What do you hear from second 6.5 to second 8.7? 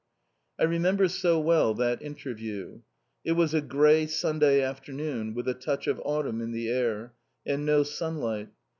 the air, and no sunlight.